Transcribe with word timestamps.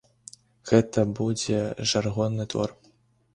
Гэта 0.71 1.03
будзе 1.19 1.59
жаргонны 1.93 2.49
твор. 2.55 2.75